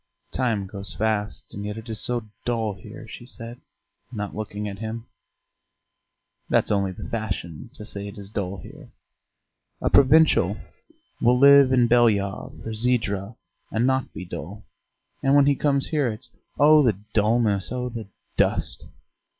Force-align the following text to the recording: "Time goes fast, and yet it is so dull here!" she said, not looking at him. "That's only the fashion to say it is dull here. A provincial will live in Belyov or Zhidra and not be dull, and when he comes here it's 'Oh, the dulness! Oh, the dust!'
"Time 0.31 0.65
goes 0.65 0.95
fast, 0.95 1.53
and 1.53 1.63
yet 1.63 1.77
it 1.77 1.87
is 1.87 1.99
so 2.01 2.25
dull 2.43 2.73
here!" 2.73 3.07
she 3.07 3.23
said, 3.27 3.61
not 4.11 4.35
looking 4.35 4.67
at 4.67 4.79
him. 4.79 5.05
"That's 6.49 6.71
only 6.71 6.91
the 6.91 7.07
fashion 7.07 7.69
to 7.75 7.85
say 7.85 8.07
it 8.07 8.17
is 8.17 8.31
dull 8.31 8.57
here. 8.57 8.89
A 9.79 9.91
provincial 9.91 10.57
will 11.21 11.37
live 11.37 11.71
in 11.71 11.85
Belyov 11.87 12.65
or 12.65 12.73
Zhidra 12.73 13.35
and 13.69 13.85
not 13.85 14.11
be 14.11 14.25
dull, 14.25 14.63
and 15.21 15.35
when 15.35 15.45
he 15.45 15.55
comes 15.55 15.89
here 15.89 16.07
it's 16.07 16.31
'Oh, 16.57 16.81
the 16.81 16.97
dulness! 17.13 17.71
Oh, 17.71 17.89
the 17.89 18.07
dust!' 18.37 18.87